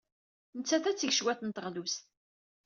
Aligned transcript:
Nettat 0.57 0.85
ad 0.89 0.93
d-teg 0.97 1.11
cwiṭ 1.17 1.39
n 1.43 1.49
teɣlust. 1.55 2.03